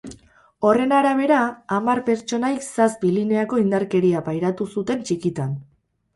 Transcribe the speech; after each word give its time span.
Horren 0.69 0.93
arabera, 0.99 1.41
hamar 1.77 2.01
pertsonatik 2.07 2.65
zazpik 2.87 3.13
lineako 3.19 3.61
indarkeria 3.67 4.25
pairatu 4.31 4.69
zuten 4.77 5.07
txikitan. 5.13 5.55